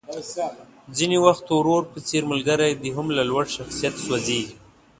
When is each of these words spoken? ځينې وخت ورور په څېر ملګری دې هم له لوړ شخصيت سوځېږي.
ځينې 0.97 1.17
وخت 1.25 1.45
ورور 1.51 1.83
په 1.91 1.99
څېر 2.07 2.23
ملګری 2.31 2.71
دې 2.81 2.89
هم 2.97 3.07
له 3.17 3.23
لوړ 3.29 3.45
شخصيت 3.57 3.95
سوځېږي. 4.05 4.55